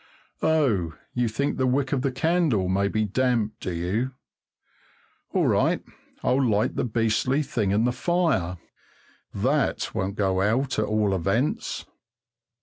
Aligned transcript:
Oh, 0.41 0.95
you 1.13 1.27
think 1.27 1.57
the 1.57 1.67
wick 1.67 1.91
of 1.91 2.01
the 2.01 2.11
candle 2.11 2.67
may 2.67 2.87
be 2.87 3.05
damp, 3.05 3.59
do 3.59 3.71
you? 3.71 4.15
All 5.29 5.45
right, 5.45 5.83
I'll 6.23 6.43
light 6.43 6.75
the 6.75 6.83
beastly 6.85 7.43
thing 7.43 7.69
in 7.69 7.83
the 7.83 7.91
fire. 7.91 8.57
That 9.31 9.93
won't 9.93 10.15
go 10.15 10.41
out, 10.41 10.79
at 10.79 10.85
all 10.85 11.13
events. 11.13 11.85